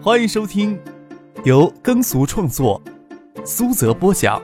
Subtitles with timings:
[0.00, 0.80] 欢迎收听
[1.44, 2.80] 由耕俗创作、
[3.44, 4.40] 苏泽播讲、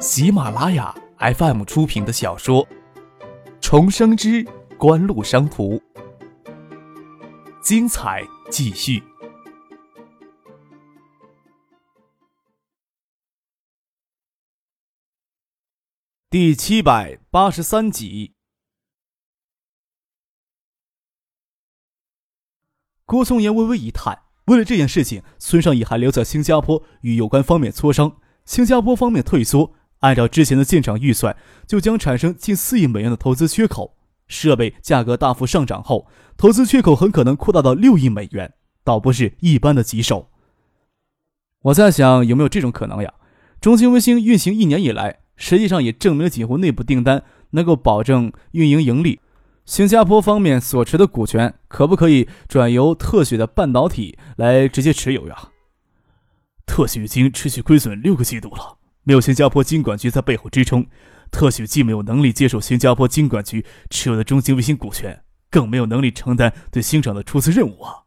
[0.00, 2.66] 喜马拉雅 FM 出品的小说
[3.60, 4.44] 《重生之
[4.76, 5.76] 官路商途》，
[7.62, 9.00] 精彩继续，
[16.28, 18.34] 第七百八十三集。
[23.04, 28.16] 郭松岩微微一叹，为了这件事情，孙尚义还留在新加坡与有关方面磋商。
[28.46, 33.94] 新加坡方面退缩，按照之前的进场预算，就将产生近四亿美元的投资缺口。
[34.26, 36.06] 设备价格大幅上涨后，
[36.38, 40.30] 投资缺口很可能扩大到六亿美元，倒不是一般的棘手。
[41.60, 43.12] 我在想，有没有这种可能呀？
[43.60, 49.20] 中兴卫星运行一年以来，实际上也证明了几乎内部订单能够保证运营盈利。
[49.68, 55.50] 新加坡方面所持的股权可不可以转由特许的半导体来直接持有呀？
[56.64, 60.86] 特许已经持续亏损六个季度了，没有新加坡金管局在背后支撑，
[61.30, 68.04] 特许既没有能力接受新加坡金管局持有的中兴卫星股权，更没有能力承担对新厂的出资任务啊。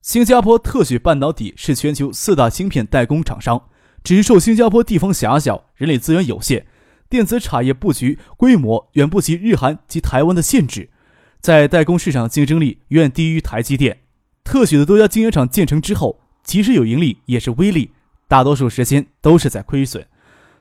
[0.00, 3.60] 新加坡特许半导体是全球四大芯片代工厂商，
[4.04, 6.68] 只是受新加坡地方狭小，人力资源有限。
[7.08, 10.90] 电子产业布局规模远不及日韩及台湾的限制，
[11.40, 13.98] 在代工市场竞争力远低于台积电。
[14.44, 17.92] 特许的多家晶圆厂建成之后，即使有盈利，也是微利，
[18.28, 20.06] 大多数时间都是在亏损。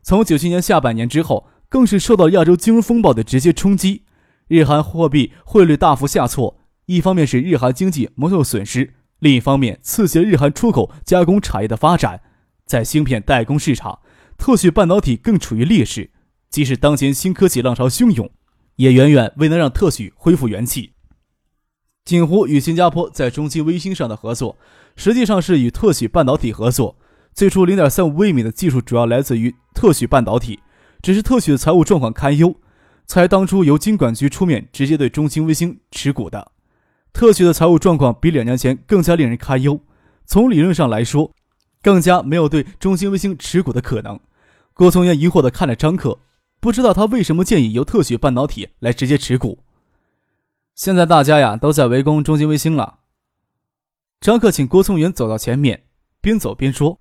[0.02, 4.04] 从九七年下半年之后，更是受到亚洲金融风暴的直接冲击，
[4.48, 6.60] 日韩货币汇率大幅下挫。
[6.86, 12.22] 一方面是日韩经济蒙受损失，另一方面刺激了日韩出口加工产业的发展。
[12.68, 14.00] 在芯片代工市场，
[14.38, 16.12] 特许半导体更处于劣势。
[16.56, 18.31] 即使当前新科技浪潮汹涌，
[18.78, 20.94] 也远远未能让特许恢复元气。
[22.06, 24.58] 锦湖与新加坡在中芯微星上的合作，
[24.95, 26.95] 实际上是与特许半导体合作。
[27.33, 30.61] 最初零点三五微米的技术主要来自于特许半导体，
[31.02, 32.55] 只是特许的财务状况堪忧，
[33.05, 36.54] 才当初由金管局出面直接对中兴微星持股的。
[37.11, 39.82] 特许的财务状况比两年前更加令人堪忧，
[40.26, 41.33] 从理论上来说，
[41.82, 44.17] 更加没有对中兴微星持股的可能。
[44.73, 46.17] 郭松岩疑惑地看着张克。
[46.65, 49.59] 不知道他为什么建议由特许半导体来直接持股。
[50.73, 53.02] 现在大家呀都在围攻中兴卫星了。
[54.20, 55.83] 张克请郭松元走到前面，
[56.21, 56.99] 边走边说：“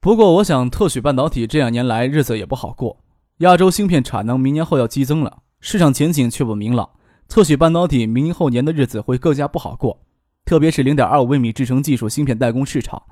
[0.00, 3.04] 不过我想，特许半导体这两年来日子也不好过。
[3.40, 6.88] 亚洲芯片产能明年后要激增了，市场前景却不明朗。
[7.28, 10.00] 特许半导体明后年的日子会更加不好过，
[10.46, 13.02] 特别是零点二五微米制程技术芯片代工市场，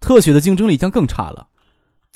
[0.00, 1.46] 特许的竞争力将更差了。”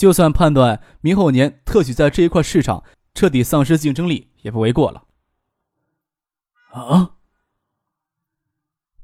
[0.03, 2.83] 就算判断明后年特许在这一块市场
[3.15, 5.05] 彻底丧失竞争力，也不为过了。
[6.73, 7.13] 啊！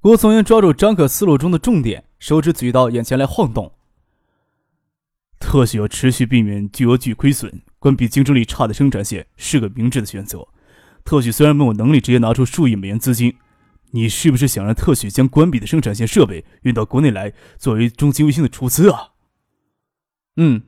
[0.00, 3.74] 郭松英抓住张可思路中的重点，手指举到眼前来晃动。
[5.38, 10.48] 特许要持续避免巨额巨亏损，关闭竞争力差的生产线是个明智的选择。
[11.04, 13.36] 特许虽然没有能力直接拿出数亿美元资金，
[13.92, 19.12] 你是不是想让特许将关闭的生产线设备运到国内来，作为中兴卫星的出资啊？
[20.34, 20.62] 嗯。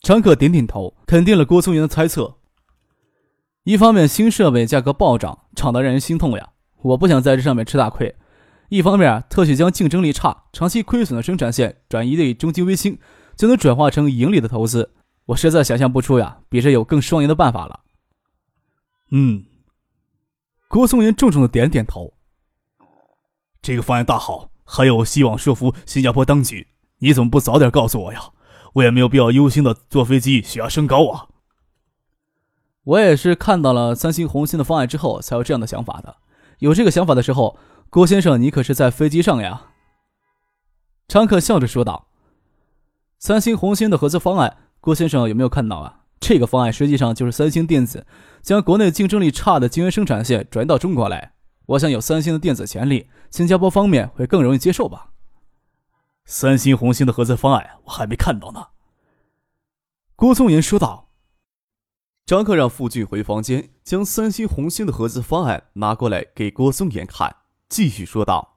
[0.00, 2.36] 张可点点头，肯定了郭松元的猜测。
[3.64, 6.50] 一方面，新设备价格暴涨，涨得让人心痛呀。
[6.82, 8.14] 我不想在这上面吃大亏。
[8.68, 12.98] 一方面，特许将竞争力差、长期亏损的生产线转移给中金微星，
[13.36, 14.92] 就能转化成盈利的投资。
[15.26, 17.80] 我实在想象不出呀，比这有更双赢的办法了。
[19.10, 19.44] 嗯，
[20.68, 22.12] 郭松岩重重的点点头。
[23.60, 26.68] 这个方案大好，还有希望说服新加坡当局。
[26.98, 28.20] 你怎么不早点告诉我呀？
[28.76, 31.28] 我也没有必要忧心的坐飞机血压升高啊！
[32.84, 36.16] 我也是看到了三星红星的方案之后才有这样的想法的。
[36.58, 39.68] 有这个想法的时候，郭先生你可是在飞机上呀？
[41.08, 42.08] 张克笑着说道
[43.18, 46.00] ：“三星红星的合资方案，郭先生有没有看到啊？
[46.20, 48.06] 这个方案实际上就是三星电子
[48.42, 51.32] 将国内竞争力差的晶圆生产线转移到中国来。
[51.66, 55.12] 我想有三星的电子潜力，新加坡方面会更容易接受吧。”
[56.28, 58.66] 三星红星的合资方案我还没看到呢。”
[60.18, 61.10] 郭松岩说道。
[62.24, 67.36] 张克让傅俊回房间，将三星红星的合资方案拿过来给郭松岩看，
[67.68, 68.56] 继续说道：“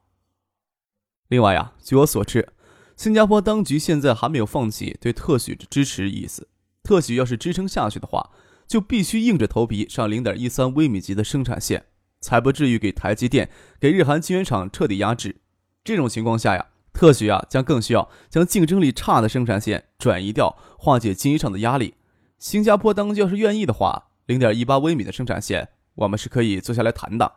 [1.27, 2.53] 另外呀，据我所知，
[2.95, 6.47] 新加坡当局现在还没有放弃对特许的支持意思。
[6.81, 8.31] 特许要是支撑下去的话，
[8.65, 11.87] 就必须硬着头皮上零点一三微米级的生产线，
[12.21, 13.49] 才不至于给台积电、
[13.81, 15.41] 给日韩晶圆厂彻底压制。
[15.83, 21.95] 这种情况下呀。”特许啊，将更需要将竞争力差的生产线转移掉，化解经营上的压力。
[22.37, 27.31] 新加坡当局要是愿意的话，零点一八微米的生产线，我们是可以坐下来谈的。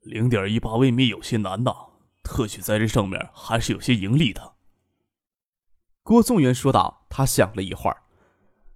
[0.00, 1.72] 零点一八微米有些难呐，
[2.22, 4.54] 特许在这上面还是有些盈利的。
[6.02, 7.02] 郭宗元说道。
[7.08, 8.02] 他想了一会儿，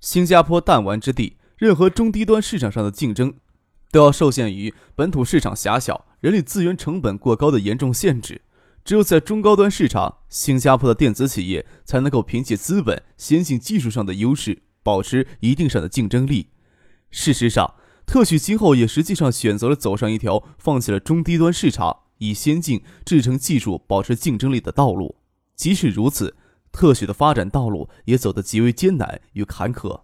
[0.01, 3.35] 新加坡弹丸之地，任何中低端市场上的竞争，
[3.91, 8.41] 都要受限于本土市场狭小、人力资源成本过高的严重限制。
[8.91, 16.49] 只有在中高端市场，新加坡的电子企业才能够凭借资本、先进技术上的优势，保持一定上的竞争力。
[17.13, 25.15] 事实上，特许今后也实际上选择了走上一条放弃了中低端市场，以先进制程技术保持竞争力的道路。
[25.55, 26.35] 即使如此，
[26.73, 30.01] 特许的发展道路也走得极为艰难与坎坷。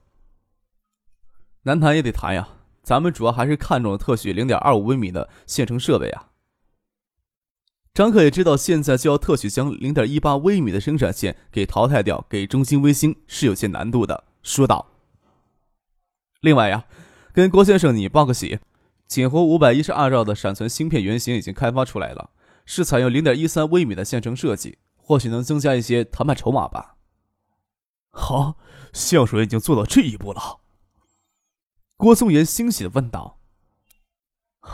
[1.65, 2.51] 难谈也得谈呀，
[2.85, 6.29] 咱们主要还是看中了特许零点二五微米的线程设备啊。
[7.97, 14.25] 张克也知道，现在就要特许将零点一八微米的生产线给淘汰掉，给中兴微星是有些难度的。
[14.43, 14.89] 说道
[16.43, 16.85] ：“另外呀，
[17.33, 18.59] 跟郭先生你报个喜，
[19.07, 22.29] 锦湖五百一十二兆的闪存芯片原型已经开发出来了，
[22.67, 26.97] 是采用零点一三微米的线程设计，或许能增加一些谈判筹码吧。”
[28.13, 28.59] 好，
[28.93, 30.61] 橡水已经做到这一步了。
[31.97, 33.41] 郭松岩欣喜的问道：“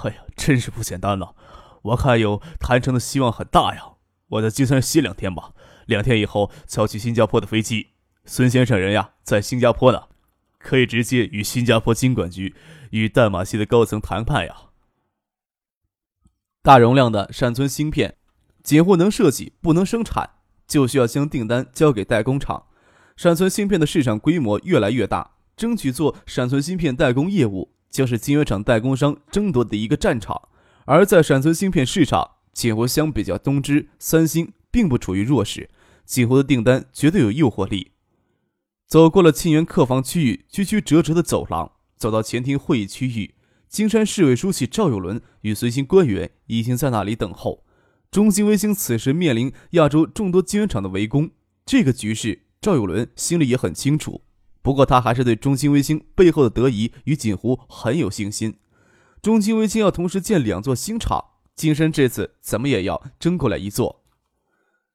[0.03, 1.37] 哎呀，真是不简单了。”
[1.83, 3.83] 我看有谈成的希望很大呀！
[4.29, 5.53] 我在金山歇两天吧，
[5.87, 7.89] 两天以后才去新加坡的飞机。
[8.25, 10.05] 孙先生人呀，在新加坡呢，
[10.59, 12.55] 可以直接与新加坡经管局
[12.91, 14.57] 与淡马锡的高层谈判呀。
[16.63, 18.15] 大容量的闪存芯片，
[18.63, 20.31] 仅或能设计不能生产，
[20.69, 22.67] 就需要将订单交给代工厂。
[23.17, 30.49] 闪存芯片的市场规模越来越大，争取做闪存芯片代工业务，将是晶圆厂代工商争夺的一个战场。
[30.85, 35.71] 而在闪存芯片市场，锦湖相比较东芝、三星，并不处于弱势。
[36.05, 37.93] 锦湖的订单绝对有诱惑力。
[38.87, 43.35] 走过了沁园客房区域，曲曲折折的走廊，走到前厅会议区域，
[43.69, 47.65] 金山市委书记赵有伦与随行官员已经在那里等候。
[48.11, 51.31] 中兴微星此时面临亚洲众多晶圆厂的围攻，
[51.65, 54.21] 这个局势，赵有伦心里也很清楚。
[54.61, 58.57] 不过，他还是对中兴微星背后的德仪与锦湖很有信心。
[59.23, 64.03] 中金微星要同时建两座新厂，金山这次怎么也要争过来一座。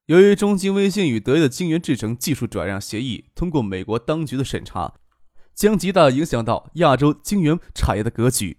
[0.08, 4.96] 由于中金微星与德意的晶圆制程技术转让协议通过美国当局的审查，
[5.56, 8.58] 将极大影响到亚洲晶圆产业的格局。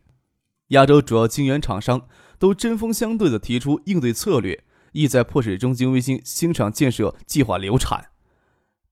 [0.68, 8.06] 亚洲主要晶圆厂商都针锋相对地提出应对策略，意在迫使中金微星新厂建设计划流产。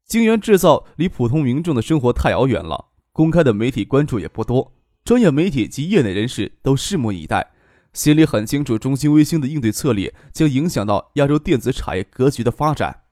[0.04, 4.74] 晶圆制造离普通民众的生活太遥远了，公开的媒体关注也不多。
[5.06, 7.52] 专业媒体及业内人士都拭目以待，
[7.92, 13.02] 心里很清楚，中兴微星的应对策略将影响到亚洲电子产业格局的发展。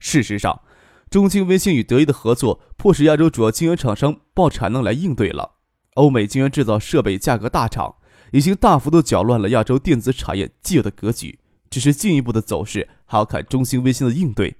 [0.00, 0.60] 事实上，
[1.08, 5.52] 中兴微星与德意的合作，迫使亚洲主要晶圆厂商爆产能来应对了。
[5.94, 7.94] 欧美晶圆制造设备价格大涨，
[8.32, 11.38] 已经大幅度搅乱了亚洲电子产业既有的格局。
[11.70, 14.56] 只是进一步的走势，还要看中兴微星的应对。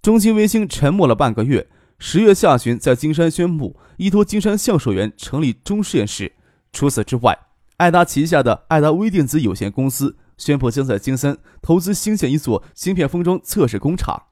[0.00, 1.66] 中兴微星沉默了半个月。
[2.02, 6.32] 十月下旬，在金山宣布依托金山橡树园成立中实验室。
[6.72, 7.38] 除此之外，
[7.76, 14.28] 爱达旗下的爱达微电子有限公司宣布将在金山投资兴建一座芯片封装测试工厂。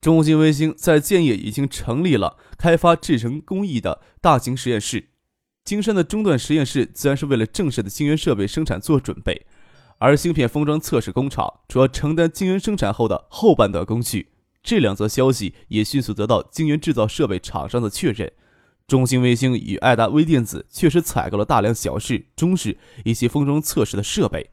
[0.00, 5.08] 中兴微星在建业已经成立了开发制程工艺的大型实验室。
[5.64, 9.44] 金山的中段实验室自然是为了正式的晶圆设备生产做准备，
[9.98, 14.28] 而芯片封装测试工厂主要承担晶圆生产后的后半段工序。
[14.62, 18.32] 这两则消息也迅速得到晶圆制造设备厂商的确认。
[18.86, 24.50] 中兴微星与爱达微电子确实采购了大量小式、中式以及封装测试的设备。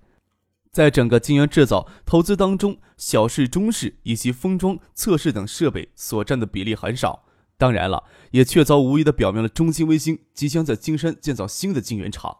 [0.71, 7.25] 在整个晶圆制造投资当中，小式、中式以及封装测试等设备所占的比例很少。
[7.57, 12.37] 当然了，也确凿无疑地表明了中兴微星即将在金山建造新的晶圆厂。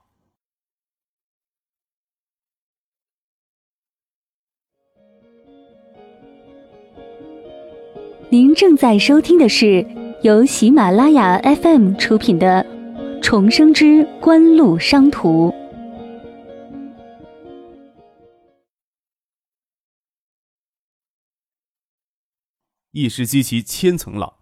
[8.29, 9.88] 您正在收听的是
[10.22, 12.62] 由喜马拉雅 FM 出品的
[13.22, 15.50] 《重生之官路商途》。
[22.91, 24.34] 一时激起千层浪，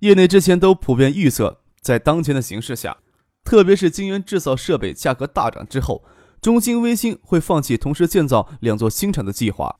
[0.00, 2.98] 业内之前都普遍预测，在当前的形势下，
[3.44, 6.02] 特别是晶圆制造设备价格大涨之后，
[6.40, 9.78] 中兴微星会放弃同时建造两座新厂的计划。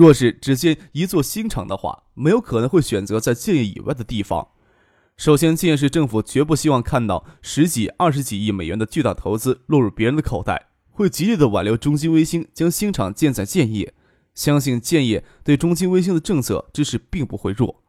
[0.00, 4.48] 若是只建一座新厂的话，没有可能会选择在建业以外的地方。
[5.18, 13.92] 首先，建业市政府绝不希望看到十几、二十几亿美元的巨大投资落入别人的口袋，会极力的挽留中兴微星将新厂建在建业。
[14.34, 17.82] 相信建业对中兴微星的政策支持并不会弱。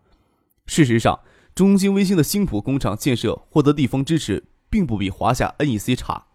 [0.65, 1.21] 事实上，
[1.55, 6.25] 中兴微星的新浦工厂建设获得地方支持，并不比华夏 NEC 差。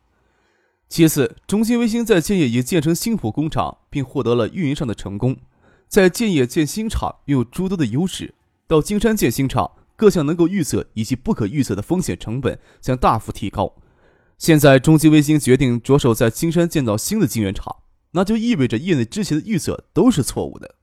[0.88, 5.36] 其次，中兴微星在建业已建成新浦工厂，并获得了运营上的成功，
[5.88, 8.34] 在建业建新厂拥有诸多的优势。
[8.66, 13.72] 到金山建新厂，各项能够预测以及不可预测的风险成本将大幅提高。
[14.38, 17.76] 现在，中兴卫星决定着手在金山建造新的晶圆厂，
[18.10, 20.74] 那就意味着业内之前的预测都是错误的。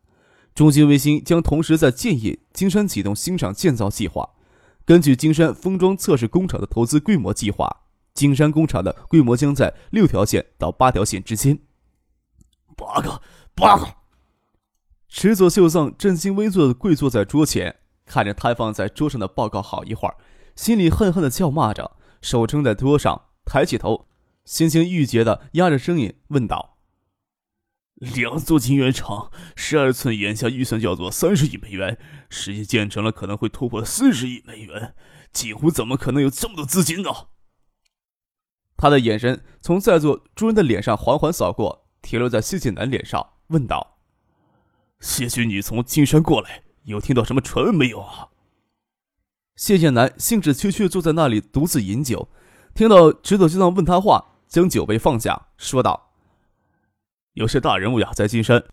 [0.55, 4.29] 中兴卫星将同时在建业、金山启动新厂建造计划。
[4.85, 7.83] 根据金山封装测试工厂的投资规模计划，
[8.13, 11.59] 金山工厂的规模将在六条线到八条线之间。
[12.75, 13.21] 八个，
[13.53, 14.02] 八个。
[15.15, 20.17] 池佐秀藏正襟危坐的跪坐在桌前，看着摊放在桌上的报告，好一会儿，
[20.55, 24.07] 心里恨恨的叫骂着，手撑在桌上，抬起头，
[24.43, 26.79] 心情郁结的压着声音问道
[27.93, 31.99] ：“两座晶圆厂，十二寸，眼下预算叫做三十亿美元，
[32.31, 34.95] 实际建成了可能会突破四十亿美元，
[35.31, 37.11] 几乎怎么可能有这么多资金呢？”
[38.75, 43.92] 他的眼神从在座诸人的脸上缓缓扫过，停留在谢晋南脸上，问道。
[45.03, 48.29] 谢君，你从金山过来，有听到什么传闻没有啊？
[49.57, 52.29] 谢剑南兴致缺缺坐在那里独自饮酒，
[52.73, 56.13] 听到池佐秀藏问他话，将酒杯放下，说道
[57.35, 58.63] ：“有些大人物呀，在金山，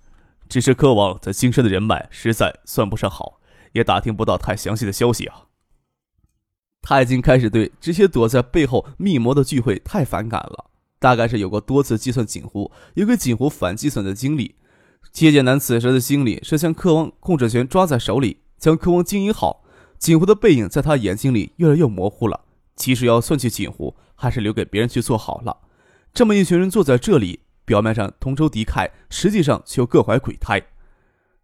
[0.48, 3.40] 只是渴望在金山的人脉实在算不上好，
[3.72, 5.46] 也打听不到太详细的消息啊。”
[6.80, 10.70] 他已经开始对这些躲在背后密谋的聚会太反感了，
[11.00, 14.54] 大概是有过多次计算锦湖，有给锦湖反计算的经历。
[15.12, 19.64] 谢剑南此时的心里是将科王控制权抓在手里，将科王经营好。
[19.98, 22.40] 锦湖的背影在他眼睛里越来越模糊了。
[22.74, 25.58] 其实要算计锦湖，还是留给别人去做好了。
[26.14, 30.62] 这么一群人坐在这里，表面上同仇敌忾，实际上却各怀鬼胎。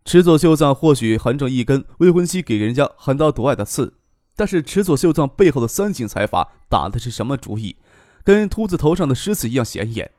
[0.06, 3.92] 池佐秀藏或许横着一根未婚妻给人家横刀夺爱的刺，
[4.34, 7.76] 但是池佐秀藏背后的三井财阀打的是什么主意？
[8.24, 10.12] 跟秃子头上的狮子一样显眼。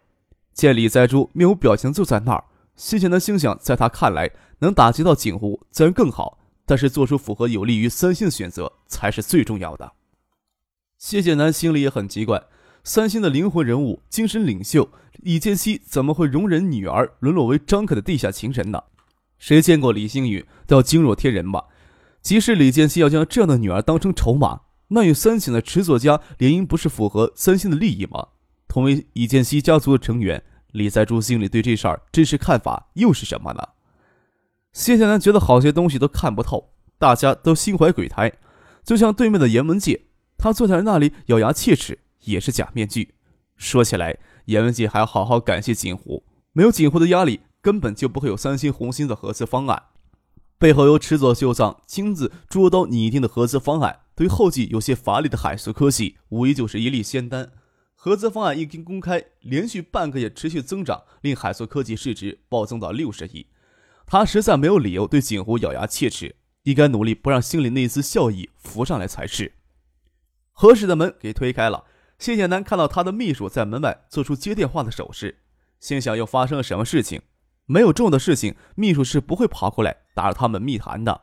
[0.53, 2.44] 见李在珠面无表情坐在那儿。
[2.77, 4.29] 谢剑南心想，在他看来，
[4.60, 9.93] 能打击到景湖自然更好，但是做出符合有利于三星的选择才是最重要的。
[11.00, 12.43] 谢剑南心里也很奇怪，
[12.84, 18.84] 三星的灵魂人物、精神领袖李建熙怎么会容忍女儿沦落为张可的地下情人呢？
[19.39, 21.65] 谁见过李星宇都要惊若天人吧？
[22.22, 28.27] 即使李建熙要将这样的女儿当成筹码，那与三星的池作家联姻不是符合三星的利益吗？
[28.67, 30.43] 同为李建熙家族的成员。
[30.77, 33.69] 李在珠心里对这事儿真实看法又是什么呢？
[34.74, 36.69] 谢剑南觉得好些东西都看不透，
[37.00, 38.31] 大家都心怀鬼胎，
[38.84, 40.03] 就像对面的严文界，
[40.38, 43.15] 他坐在那里咬牙切齿，也是假面具。
[43.55, 49.81] 说起来，严文界还要好好感谢锦湖，没有锦湖的压力，根本就不会有三星红星的合资方案。
[50.60, 57.50] 背后由池佐秀藏亲自捉刀拟定的合资方案，对后继有些乏力的海素科技，无疑就是一粒仙丹。
[58.00, 63.48] 合资方案一经公开，连续半个月持续增长，令海素科技市值暴增到六十亿。
[64.06, 69.54] 他实在没有理由对景湖咬牙切齿，应该努力不让心里那一丝笑意浮上来才是。
[70.51, 71.86] 合适的门给推开了，
[72.20, 75.39] 谢剑南看到他的秘书在门外做出接电话的手势，
[75.80, 77.24] 心想又发生了什么事情？
[77.66, 81.22] 没有重要的事情，秘书是不会跑过来打扰他们密谈的。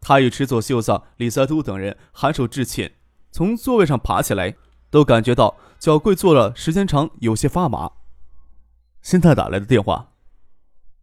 [0.00, 2.94] 他与池佐秀藏、李赛都等人颔首致歉，
[3.30, 4.56] 从座位上爬起来。
[4.88, 5.56] 都感觉到
[5.86, 7.92] 小贵坐了时间长，有些发麻。
[9.02, 10.10] 现在打来的电话，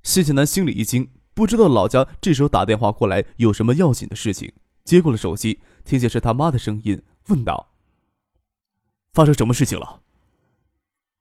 [0.01, 4.51] 谢谢南心里一惊，不知道老家这时候打电话过来有什么要紧的事情。
[4.83, 7.69] 接过了手机，听见是他妈的声音，问道
[9.15, 10.01] ：“发生什么事情了？”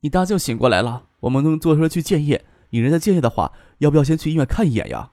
[0.03, 2.45] 你大舅醒过来了，我们能坐车去建业。
[2.71, 5.13] 你人在建业的话，要不要先去医院看一眼呀？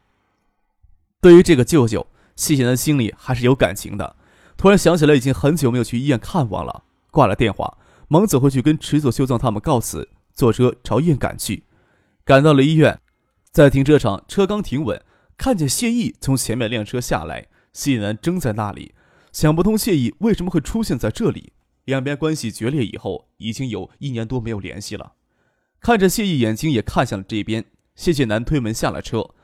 [1.22, 4.16] 对于这个舅舅，谢剑南心里还是有感情的。
[4.58, 6.86] 突然想起来，已经很久没有去医院看望了。
[7.12, 7.78] 挂了电话，
[8.10, 11.64] 忙走回去跟池佐修藏他们告辞，坐车朝医院赶去。
[12.26, 13.00] 赶到了医院，
[13.52, 15.02] 在停车场，车刚停稳，
[15.38, 18.96] 看见谢意从前面辆车下来，谢南怔在那里，
[19.32, 21.54] 想不通谢意为什么会出现在这里。
[21.86, 25.14] 两边关系决裂以后，已经有一年多没有联系了。
[25.80, 27.66] 看着谢意，眼睛也看向了这边。
[27.96, 29.36] 谢谢南推门下了车，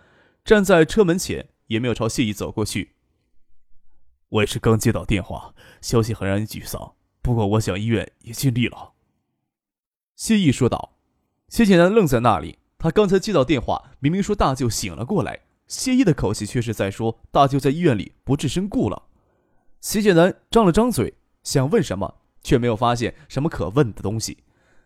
[0.44, 2.94] 站在车门前，也没有朝谢意走过去。
[4.30, 6.94] 我也是刚接到电话，消息很让人沮丧。
[7.25, 8.94] 不过，我想医院也尽力了。”
[10.15, 10.91] 谢意说道。
[11.50, 19.08] 谢剑南愣在那里，他刚才接到电话，明明说大舅醒了过来，谢意的口气却是在说大舅在医院里不治身故了。
[19.82, 24.38] 谢剑南张了张嘴，想问什么，却没有发现什么可问的东西。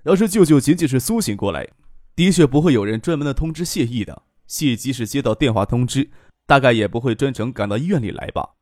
[0.04, 1.68] 要是舅舅仅仅是苏醒过来，
[2.16, 4.24] 的确不会有人专门的通知谢意的。
[4.48, 6.10] 谢即使接到电话通知，
[6.46, 8.56] 大概也不会专程赶到医院里来吧。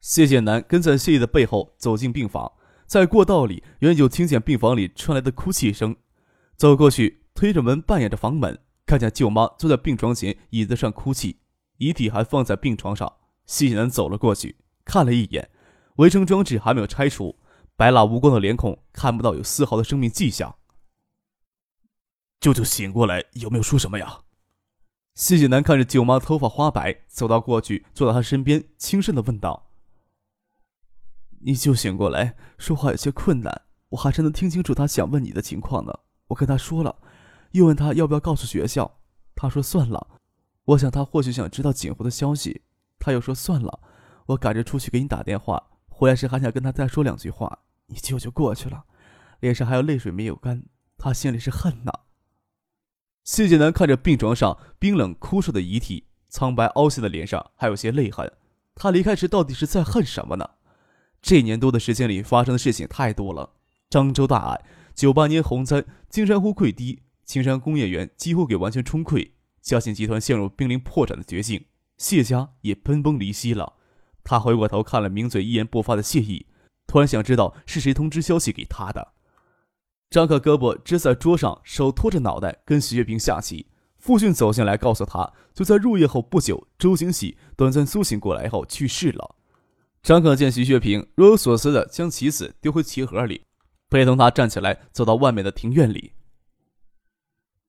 [0.00, 2.52] 谢剑南跟在谢意的背后走进病房。
[2.86, 5.96] 在过道里，远远就听见病房里传来的哭泣声。
[6.56, 11.40] 走过去，推着门，扮演着房门，看见舅妈坐在病床前椅子上哭泣，
[11.78, 13.12] 遗体还放在病床上。
[13.44, 15.50] 谢谢南走了过去，看了一眼，
[15.96, 17.36] 围生装置还没有拆除，
[17.76, 20.56] 白蜡无光的脸孔看不到有丝毫的生命迹象。
[22.40, 24.20] 舅舅醒过来有没有说什么呀？
[25.14, 29.65] 谢谢南看着舅妈头发花白，走到过去，坐到她身边，轻声的问道
[31.46, 35.96] ：“你舅醒过来，说话有些困难，我还是能听清楚他想问你的情况呢。
[36.26, 36.96] 我跟他说了，
[37.52, 38.98] 又问他要不要告诉学校，
[39.36, 40.08] 他说算了。
[40.64, 42.62] 我想他或许想知道锦湖的消息，
[42.98, 43.78] 他又说算了。
[44.26, 48.82] 我赶着出去给你打电话，回来时还想跟他再说两句话，你舅就过去了，
[49.38, 50.64] 脸上还有泪水没有干，
[50.98, 51.92] 他心里是恨呐。”
[53.22, 58.32] 谢剑南看着病床上冰冷枯瘦的遗体，苍白凹陷的脸上还有些泪痕。
[58.74, 60.50] 他离开时到底是在恨什么呢？
[61.26, 63.50] 这一年多的时间里发生的事情太多了：
[63.90, 64.62] 漳州大案、
[64.94, 71.64] 九八年洪灾、金山湖溃堤、青山工业园几乎给完全冲溃，嘉信集团陷入濒临破产的绝境，
[71.98, 73.72] 谢家也分崩离析了。
[74.22, 76.46] 他回过头看了名嘴一言不发的谢意，
[76.86, 79.14] 突然想知道是谁通知消息给他的。
[80.08, 83.66] 张可胳膊支在桌上，手托着脑袋，跟徐月平下棋。
[83.98, 89.34] 父亲走进来，告诉他，就在入夜后不久，周星喜短暂苏醒过来后去世了。
[90.06, 93.42] 张可见徐学平若有所思的将棋子丢回棋盒里，
[93.90, 96.12] 陪同他站起来，走到外面的庭院里。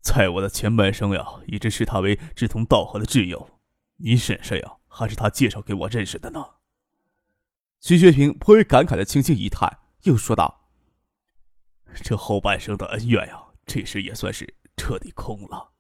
[0.02, 3.50] 在我的前半生呀，一直视他为志同道合的挚友。
[3.96, 6.46] 你婶婶呀，还是他介绍给我认识的呢。
[7.82, 10.70] 徐学平颇为感慨的轻轻一叹，又说道。
[12.04, 15.72] 这后半生的恩怨呀，这时也算是彻底空了。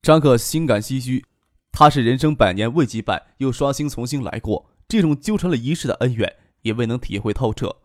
[0.00, 1.26] 张可心感唏嘘，
[1.72, 7.76] 他是人生百年未及败，又刷新重新来过，这种纠缠了一世的恩怨也未能体会透彻。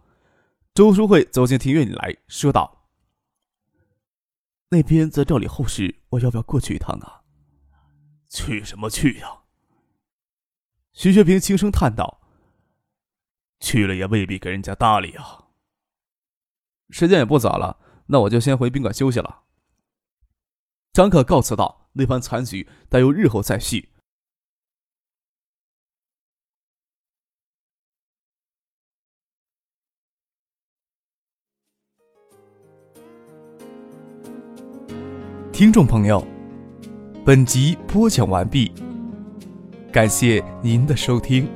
[0.73, 2.87] 周淑慧走进庭院里来说道
[4.69, 7.21] ：“那边在料理后事，我要不要过去一趟啊
[8.29, 9.41] ？”“去什么去呀？”
[10.93, 12.21] 徐学平轻声叹道
[13.59, 15.49] ：“去了也未必给人家搭理啊。”
[16.89, 19.43] 时间也不早了，那我就先回宾馆休息了。
[20.93, 23.89] 张可告辞道：“那番残局，待由日后再续。”
[35.63, 36.21] 听众朋友，
[37.23, 38.69] 本集播讲完毕，
[39.93, 41.47] 感谢您的收听。